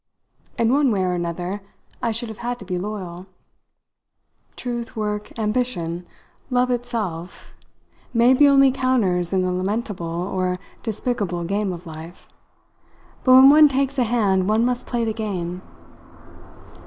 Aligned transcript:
In 0.57 0.73
one 0.73 0.89
way 0.89 1.03
or 1.03 1.13
another 1.13 1.61
I 2.01 2.09
should 2.11 2.29
have 2.29 2.39
had 2.39 2.57
to 2.57 2.65
be 2.65 2.79
loyal. 2.79 3.27
Truth, 4.55 4.95
work, 4.95 5.37
ambition, 5.37 6.07
love 6.49 6.71
itself, 6.71 7.51
may 8.11 8.33
be 8.33 8.47
only 8.47 8.71
counters 8.71 9.31
in 9.31 9.43
the 9.43 9.51
lamentable 9.51 10.07
or 10.27 10.57
despicable 10.81 11.43
game 11.43 11.71
of 11.71 11.85
life, 11.85 12.27
but 13.23 13.33
when 13.35 13.51
one 13.51 13.67
takes 13.67 13.99
a 13.99 14.03
hand 14.03 14.49
one 14.49 14.65
must 14.65 14.87
play 14.87 15.05
the 15.05 15.13
game. 15.13 15.61